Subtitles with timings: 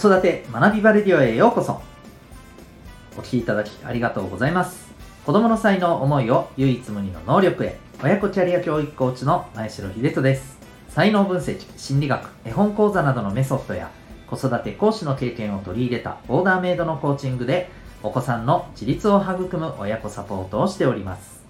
[0.00, 1.78] 子育て学びバレディオへようこそ。
[3.18, 4.90] お聞きいただきありがとうございます。
[5.26, 7.76] 子供の才能思いを唯一無二の能力へ。
[8.02, 10.56] 親子キャリア教育コーチの前城秀人です。
[10.88, 13.90] 才能分析心理学絵本講座などのメソッドや
[14.26, 17.68] 子育て講師の経験を取り入れたオーダーメイドのコーチングで
[18.02, 21.42] お子さんの自立を育む親子サポートをしております。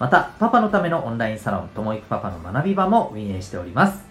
[0.00, 4.04] またパパのためのオンラインサロンともいくパパの学び場も運営しております。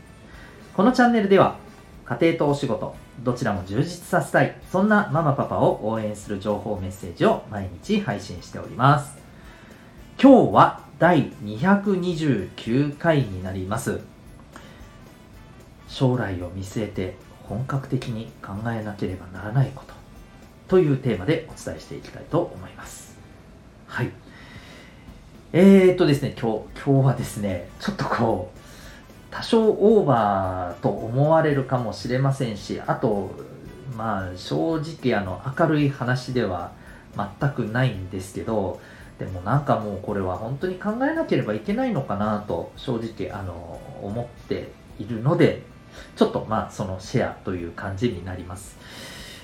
[0.78, 1.58] このチャンネルでは
[2.06, 4.56] 家庭とお仕事どちらも充実させたい。
[4.72, 9.18] そんなママパパを応援する情報メッセージを毎日配信しております。
[10.22, 14.00] 今日は第229回になります。
[15.88, 19.94] 将来を見据えて本格的に考えなければならないこと。
[20.68, 23.18] というテーマでお伝えしていきたいと思います。
[23.88, 24.12] はい。
[25.54, 28.61] えー、っとですね今日今日はですねちょっとこう
[29.32, 33.32] 多少オーバーと思われるかもしれませんし、あと、
[33.96, 36.72] まあ、正直、あの、明るい話では
[37.16, 38.80] 全くないんですけど、
[39.20, 45.64] でもなんかもうこれは本当に考えなければいけないのかなと、正直、あの、思っているので、
[46.16, 48.78] ちょっとまあ、そのシェアという感じになります。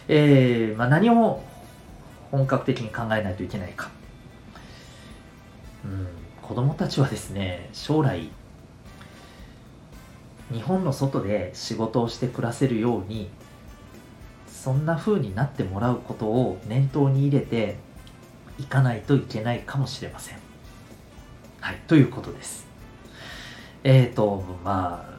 [0.10, 1.42] えー、まあ、何を
[2.32, 3.90] 本格的に考えないといけないか。
[5.86, 6.08] うん、
[6.42, 8.30] 子供たちはですね、将来、
[10.52, 13.30] 日本の外で仕事をして暮らせるように
[14.48, 17.78] そんな風になってもらうことを念頭に入れて
[18.60, 20.38] いかないといけないかもしれません。
[21.62, 22.66] はい、ということです。
[23.84, 25.18] えっ、ー、と、まあ、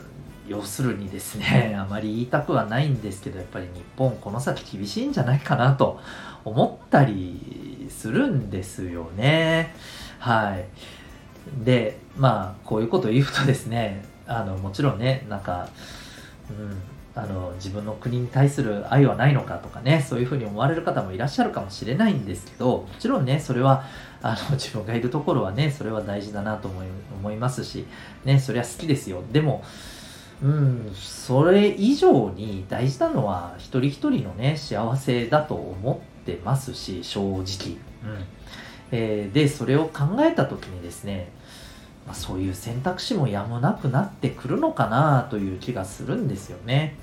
[0.49, 6.01] 要するにですね、 あまり言いたくはないんですけど、やっぱり日本この先厳しいんじゃないかなと
[6.45, 9.75] 思ったりするんですよね。
[10.19, 10.65] はい。
[11.65, 15.69] で、まあ、こういうことを言うとですね、あのもちろんねなんか、
[16.51, 16.83] うん、
[17.15, 23.85] あの自分の国に対する愛はないのかとかねそういうふうに思われる方もいらっしゃるかもしれないんですけどもちろんねそれは
[24.23, 26.87] あの 自分がいるところはねそれは大事だなと思い
[27.21, 27.87] 思いますし
[28.25, 29.23] ねそれは好きですよ。
[29.33, 29.65] でも
[30.41, 37.45] うんそれ以上に大事なのは一人一人のね幸せだと思ってますし正直、うん。
[38.91, 41.31] えー、でそれを考えた時にですね
[42.09, 46.97] まあ、そういう選択肢もやむなくなってくるのかなという気がするんですよね。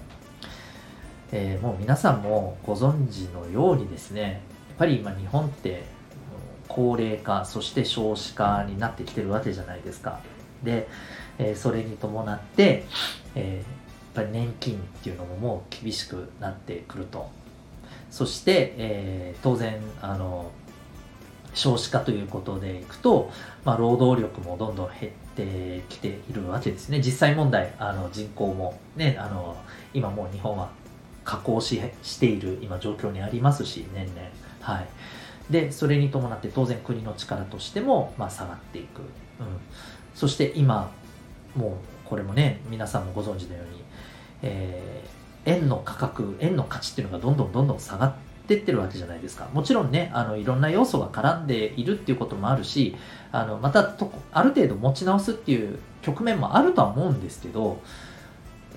[1.32, 5.84] えー、もう皆さんもご存知のようにですね、やっぱり今日本って
[6.68, 10.22] 高齢化、そして少子化になってきてるわけじゃないですか。
[10.64, 10.88] で、
[11.38, 12.86] えー、それに伴って、
[13.36, 13.66] えー、やっ
[14.16, 17.30] ぱり年金っていうのももう厳しくなってくると。
[18.10, 20.52] そして、え、当然、あの、
[21.56, 23.32] 少子化ということでいくと、
[23.64, 27.00] まあ、労働力もどんどん減ってきているわけですね。
[27.00, 29.58] 実際問題、あの人口もね、あの
[29.94, 30.70] 今もう日本は
[31.24, 34.22] 下降ししている今状況にありますし、年々。
[34.62, 34.88] はい。
[35.50, 39.00] で、それに伴って当然国の力としても、まあ、下がっていく。
[39.00, 39.06] うん。
[40.14, 40.92] そして今、
[41.56, 41.72] もう
[42.04, 43.84] これもね、皆さんもご存知のように、
[44.44, 49.50] えー、円の価格、円の価値っていうのがどんどんどんどん下がってってってるわけじゃないですか。
[49.54, 52.96] もちろんね、あの、いろんな要素が絡んでいるっていうこともあるし、
[53.32, 57.82] あの、またと、ある程度持ち直すっていう局面もあるとは思うんですけど、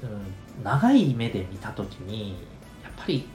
[0.03, 2.31] うん、長い目で見たときに、
[2.83, 3.29] やっぱり、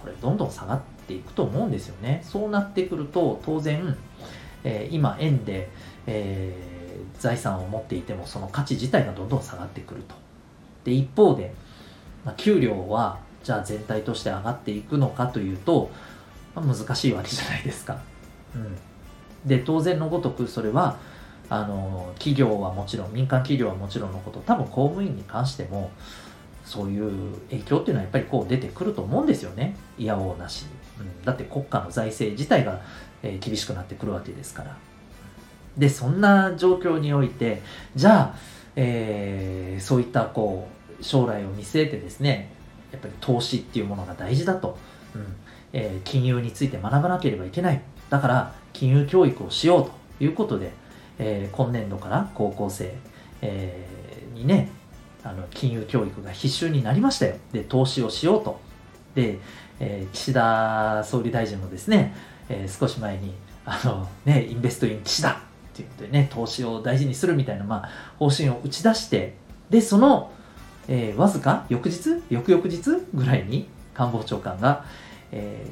[0.00, 2.22] これどんどん下がっていくと思うんですよね。
[2.24, 3.96] そうなってくると、当然、
[4.62, 5.70] えー、今、円で、
[6.06, 10.14] えー、財産を持っていても、その価値自体がどんどん下がってくると。
[10.84, 11.52] で、一方で、
[12.24, 15.90] まあ、給料はじゃあ全体として上がっていくのかというと、
[16.54, 17.98] まあ、難しいわけじゃないですか。
[18.54, 18.76] うん、
[19.48, 20.98] で当然のごとくそれは
[21.48, 25.90] あの企業はもちろん民間企業はもちろんのこと多分公務員に関しても
[26.64, 29.76] そういう影響っていうのはやっぱりこう出てくると思うんですよね。
[29.98, 30.68] いやおうなしに、
[31.00, 32.80] うん、だって国家の財政自体が、
[33.22, 34.76] えー、厳しくなってくるわけですから。
[35.76, 37.62] でそんな状況において
[37.96, 38.34] じゃあ、
[38.76, 40.68] えー、そういったこ
[41.00, 42.52] う将来を見据えてですね
[42.92, 44.78] やっぱり投資っていうものが大事だと、
[45.14, 45.26] うん。
[45.72, 47.80] えー、金融について学ばなければいけない。
[48.08, 49.84] だから金融教育をしよう
[50.18, 50.72] ということで、
[51.18, 52.94] えー、今年度から高校生、
[53.42, 54.68] えー、にね
[55.22, 57.36] あの金融教育が必修になりましたよ。
[57.52, 58.60] で投資をしようと。
[59.14, 59.38] で、
[59.80, 62.14] えー、岸田総理大臣もですね、
[62.48, 63.34] えー、少し前に
[63.64, 65.36] あの、ね、インベストイン岸田っ
[65.74, 69.34] ていうことでね投資を大事にするみたいな、まあ、方針を打ち出して
[69.68, 70.32] でその
[70.88, 72.22] えー、わずか翌日？
[72.30, 72.80] 翌々日
[73.14, 74.84] ぐらいに官房長官が、
[75.32, 75.66] え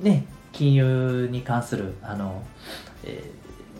[0.00, 2.42] ー、ね、金融に関するあの、
[3.04, 3.30] え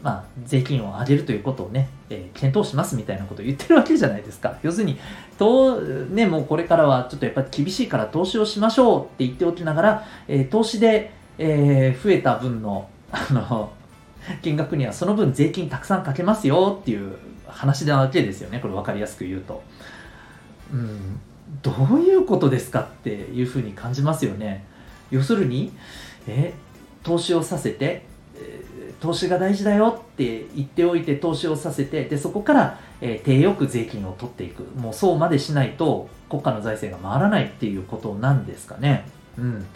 [0.03, 4.59] まあ、税金を上げるということをね、えー、検討しますみたいなことを言ってるわけじゃないですか。
[4.63, 4.99] 要するに、
[5.39, 13.73] とね、もうこれからはちょっとやっぱり厳しいから投資をしましょうって言っておきながら、え、投資で、え、増えた分の、あの、
[14.43, 18.59] 金額にはその分税金たくさんかけますよっていう話なわけですよね。
[18.59, 19.63] これ分かりやすく言うと。
[20.73, 21.21] うん、
[21.63, 24.65] どういうことですかっていうふうに感じますよね。
[25.11, 25.73] 要するに、
[26.27, 26.55] え
[27.03, 28.07] 投資をさせて、
[29.03, 39.05] 投資が大事だよって言っておいて投資をさせてでそこから、えー、低よく税金を取っていくもうそうまでしないと国家の財政が回らないっていうことなんですかね。
[39.37, 39.67] うん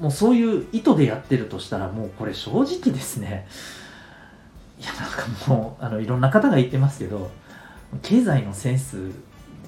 [0.00, 3.46] もうそういう意図でやってるとしたらもうこれ正直ですね
[4.80, 7.30] いやなんかもうあのいろんな方が言ってますけど
[8.02, 9.12] 経済のセンス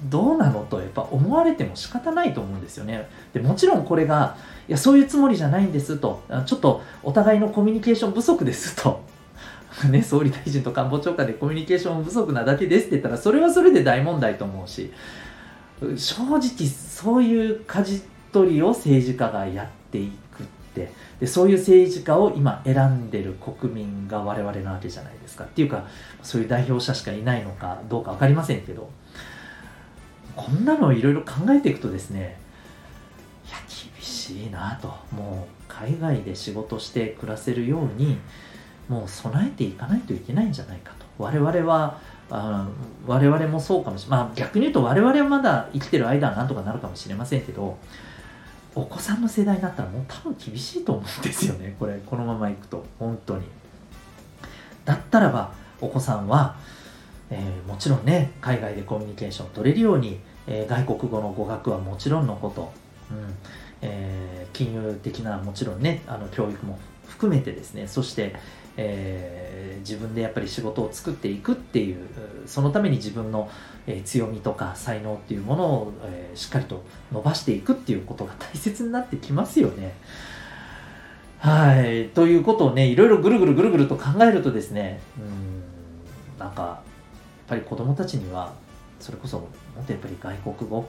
[0.05, 3.07] どうなのとやっぱ思われても仕方ないと思うんですよね。
[3.33, 9.01] でもちろんこれが、いや、そういうつもりじゃないんですと、ちょっとお互いのコミュニケーション不足ですと、
[9.91, 14.91] ね、総理大臣と官房長官でコミュニケーション不足なだけですって言ったら、それはそれで大問題と思うし、
[15.95, 18.01] 正直そういう舵
[18.31, 25.43] 取りを政治家がやっていくって、でそういう政治家を今選んでる国民が我々なわけじゃないですか。
[25.43, 25.85] っていうか、
[26.23, 28.89] そういう代表者しかいないのかどうか分かりませんけど、
[30.37, 32.39] こんなのをいろいろ考えていくとですね
[33.45, 34.87] いや厳しいなと。
[35.13, 38.17] もう海外で仕事して暮らせるように
[38.87, 41.05] もう備えていかないといけないんじゃないかと。
[41.17, 41.99] 我々は
[42.29, 42.67] あ
[43.05, 47.77] 我々もそうかもしれない、まあ、逆に言うと我々はまだ生きてる間はなんとかなるかもしれませんけど
[48.75, 51.75] お子さんの世代になったらもう多分厳しいと思うんですよね。
[51.79, 52.85] これこのままいくと。
[52.99, 53.45] 本当に。
[54.85, 55.51] だったらば
[55.81, 56.55] お子さんは
[57.29, 62.71] えー、もちろんね海外でコミュニケーション取れるように、えー、外国語の語学はもちろんのこと、
[63.11, 63.35] うん
[63.81, 68.35] えー、金融的なもちろんねあの教育も含めてですねそして、
[68.75, 71.97] えー、自分でやっぱり仕事を作っていくっていう
[72.45, 73.49] そのために自分の、
[73.87, 79.93] え、強みとか才能っていうものを、え、しっかりと伸ばしていくっていうことが大切になってきますよね。
[81.39, 82.09] はい。
[82.09, 86.79] ということをね、いろいろぐるぐるぐるぐると考えるとですね、うん、なんか、やっ
[87.47, 88.53] ぱり子どもたちには
[88.99, 89.47] それこそも
[89.81, 90.85] っとやっぱり外国語やっ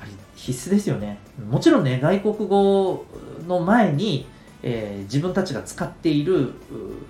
[0.00, 1.18] ぱり必須ですよね。
[1.50, 3.04] もちろんね外国語
[3.46, 4.26] の前に、
[4.62, 6.52] えー、自分たちが使っている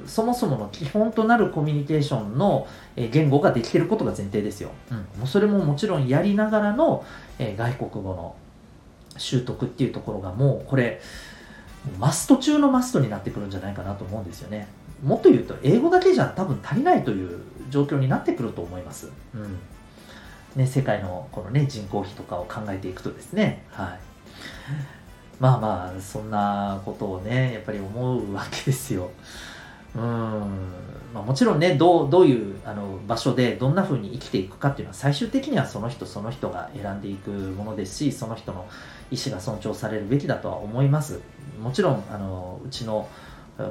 [0.06, 2.66] そもそもの基本となるコミュニケーションの、
[2.96, 7.04] えー、言語ができていることが前提ですよ、うん、もうそれももちろんやりながらの、
[7.38, 8.36] えー、外国語の
[9.16, 11.00] 習得っていうところがもうこれ
[11.98, 14.66] マスト中のマストになってくるんじゃないかなと思うんですよね。
[15.04, 19.10] もっと言うと英語だけじゃ多分足りないという状況になってくると思います。
[19.34, 19.58] うん。
[20.56, 23.98] ね、世界のこの、ね、人口比とかを考えていくとですね、はい、
[25.40, 29.10] まあまあそんなことをねやっぱり思うわけですよ。
[29.96, 30.02] うん。
[31.14, 38.66] まあ、もちろんねどうどういうあの場所でどんな風に生きていくかっていうのは最終的にはその人その人が選んでいくものですしその人の
[39.12, 41.20] 意思が尊重されるべきだとは思います。
[41.62, 43.08] もちろんあのうちの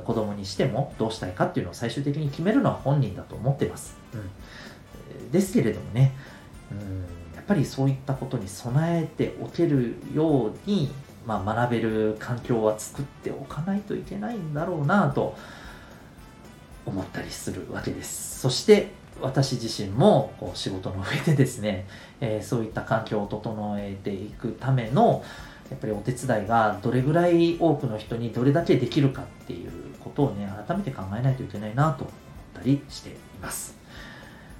[0.05, 3.97] 子供にしてもどうしたいかっていうのを最終的に決めるのは本人だと思ってます。
[4.13, 6.13] うん、ですけれどもね、
[7.35, 10.91] やっぱりそういったことに備えておけるように、
[11.25, 15.35] まあ、学べる環境は作っておかないといけないんだろうなと
[16.85, 18.39] 思ったりするわけです。
[18.39, 18.91] そして
[19.21, 21.85] 私自身もこう仕事の上でですね、
[22.19, 25.23] えー、そういった環境を整えていくための、
[25.69, 32.13] やっぱりお手伝いがどれぐらい多くの人にどれだけできるかっていうことをね、改めて考えないといけないなと思っ
[32.53, 33.77] たりしています。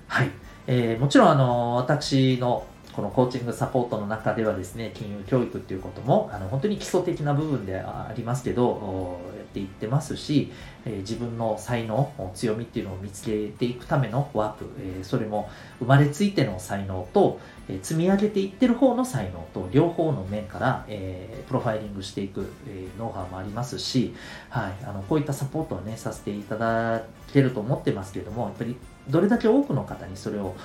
[0.08, 0.29] はい。
[0.67, 10.51] えー、もちろん、あの、私のこのコーチングサポートの中ではですね、金融教育っていうことも、あの、本当に基礎的な部分でありますけど、やっていってますし、
[10.86, 17.39] えー、自分の才能、強みっていうのを見つけていくためのワーク、えー、それも生まれついての才能と、
[17.70, 24.13] え積み上げていってる方の才能と両方の面から、えプロファイリングしていく、えノウハウもありますし、
[24.50, 28.75] はい、あのこういったサポートをねさせていただけると思ってますけれどもやっぱり
[29.10, 30.55] どれだけ多くの方にそれを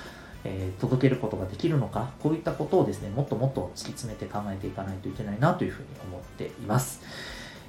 [0.43, 7.01] えー、届けることができるのか、こういったことをですね、もっともっと突き詰めて考えていかないといけないなというふうに思っています。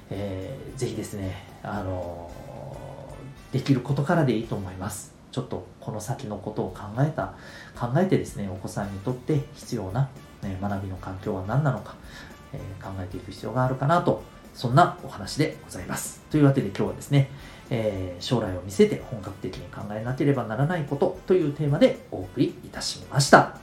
[0.09, 5.13] えー、ぜひですね、あのー、できることからでいいと思います。
[5.31, 7.33] ちょっとこの先のことを考えた、
[7.77, 10.09] 考えてですね、お子さんにとって必要な、
[10.41, 11.95] ね、学びの環境は何なのか、
[12.53, 16.21] えー、考えていく必要があるかなと、そんなお話でございます。
[16.31, 17.29] というわけで今日はですね、
[17.69, 23.57] えー、将来を見せて本格的に考えなければならないことというテーマでお送りいたしました。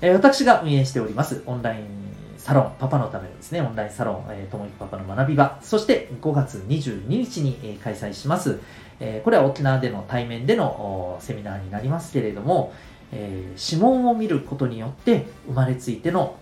[0.00, 8.60] えー、私が運営しておりますオンラインサロン、パパのためのですね、オンラインサロン、えー、ともいくパパの学び場、そして5月22日に、えー、開催します、
[8.98, 12.72] えー、これは沖縄での対面でのセミナーになりますけれども、
[13.12, 16.36] えー、指紋を見ることによって生まれついての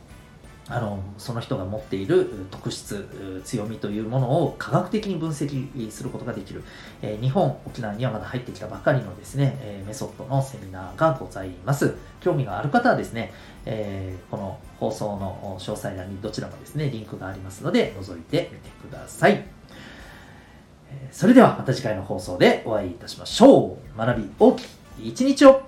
[0.71, 6.63] あのその人が持っている特質強みというものを科学的に分析することができる、
[7.01, 11.95] えー、日本沖縄にはまだ入ってきたばかりのですね、えー、メソッドのセミナーがございます。
[12.21, 13.33] 興味がある方はですね、
[13.65, 19.45] えー、この放送の詳細欄にどちらもですねリンクがありますので覗いてみてください。
[21.13, 23.99] それではまた次回の放送でお会いいたしましょう。
[23.99, 24.63] 学び大き
[25.01, 25.68] い一日を。